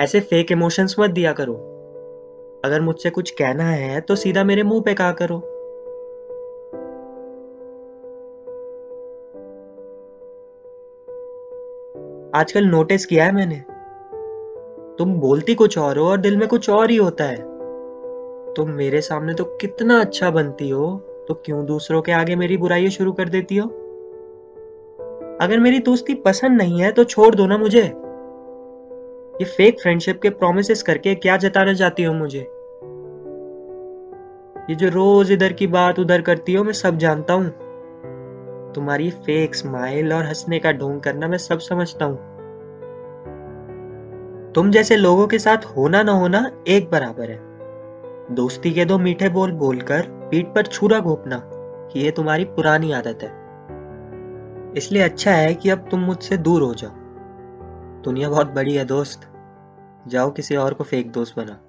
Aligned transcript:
ऐसे 0.00 0.20
fake 0.20 0.52
emotions 0.52 0.96
मत 1.00 1.10
दिया 1.10 1.32
करो। 1.32 1.54
अगर 2.64 2.80
मुझसे 2.80 3.10
कुछ 3.10 3.30
कहना 3.30 3.64
है 3.64 4.00
तो 4.00 4.16
सीधा 4.16 4.44
मेरे 4.44 4.62
मुँह 4.62 4.80
पे 4.80 4.94
कहा 4.94 5.12
करो। 5.12 5.36
आजकल 12.34 12.64
नोटिस 12.64 13.06
किया 13.06 13.24
है 13.24 13.32
मैंने। 13.32 13.62
तुम 14.98 15.14
बोलती 15.14 15.54
कुछ 15.54 15.78
और 15.78 15.98
हो 15.98 16.04
और 16.04 16.16
दिल 16.16 16.36
में 16.36 16.48
कुछ 16.48 16.70
और 16.70 16.90
ही 16.90 16.96
होता 16.96 17.24
है। 17.24 17.36
तुम 18.54 18.70
मेरे 18.70 19.00
सामने 19.00 19.34
तो 19.34 19.44
कितना 19.44 20.00
अच्छा 20.00 20.30
बनती 20.30 20.68
हो 20.68 20.96
तो 21.28 21.34
क्यों 21.34 21.66
दूसरों 21.66 22.02
के 22.02 22.12
आगे 22.12 22.36
मेरी 22.36 22.56
बुराई 22.56 22.90
शुरू 22.90 23.12
कर 23.12 23.28
देती 23.28 23.56
हो? 23.56 23.68
अगर 25.40 25.60
मेरी 25.60 25.78
दोस्ती 25.78 26.14
पसंद 26.14 26.56
नहीं 26.56 26.82
है 26.82 26.92
तो 26.92 27.04
छोड़ 27.04 27.34
दो 27.34 27.46
ना 27.46 27.58
मुझे। 27.58 28.09
ये 29.40 29.46
फेक 29.46 29.80
फ्रेंडशिप 29.80 30.22
के 30.22 30.30
प्रोमिस 30.30 30.82
करके 30.82 31.14
क्या 31.14 31.36
जताना 31.36 31.74
चाहती 31.74 32.02
हो 32.02 32.14
मुझे? 32.14 32.40
ये 34.70 34.74
जो 34.74 34.88
रोज 34.88 35.32
इधर 35.32 35.52
की 35.52 35.66
बात 35.66 35.98
उधर 35.98 36.22
करती 36.22 36.54
हो, 36.54 36.64
मैं 36.64 36.72
सब 36.72 36.96
जानता 36.96 37.34
हूँ। 37.34 37.50
तुम्हारी 38.72 39.10
फेक 39.10 39.54
स्माइल 39.54 40.12
और 40.12 40.24
हंसने 40.24 40.58
का 40.58 40.72
ढोंग 40.72 41.00
करना 41.00 41.28
मैं 41.28 41.38
सब 41.38 41.58
समझता 41.58 42.04
हूँ। 42.04 42.16
तुम 44.52 44.70
जैसे 44.70 44.96
लोगों 44.96 45.26
के 45.26 45.38
साथ 45.38 45.56
होना 45.56 46.02
ना 46.02 46.12
होना 46.12 46.50
एक 46.68 46.90
बराबर 46.90 47.30
है। 47.30 47.40
दोस्ती 48.34 48.70
के 48.70 48.84
दो 48.84 48.98
मीठे 48.98 49.28
बोल 49.28 49.52
बोलकर 49.52 50.02
पीठ 50.02 50.46
पर 50.46 50.66
छुरा 50.66 51.00
घोपना, 51.00 51.50
ये 51.96 52.10
तुम्हारी 52.10 52.44
पुरानी 52.44 52.92
आदत 52.92 53.18
है। 53.22 53.32
इसलिए 54.76 55.02
अच्छा 55.02 55.30
है 55.30 55.54
कि 55.54 55.70
अब 55.70 55.88
तुम 55.90 56.00
मुझसे 56.00 56.36
दूर 56.36 56.62
हो 56.62 56.74
जाओ। 56.74 56.90
दुनिया 58.04 58.28
बहुत 58.28 58.46
बड़ी 58.46 58.74
है 58.74 58.84
दोस्त। 58.84 59.29
जाओ 60.08 60.30
किसी 60.30 60.56
और 60.56 60.74
को 60.74 60.84
फेक 60.84 61.12
दोस्त 61.12 61.36
बना। 61.36 61.60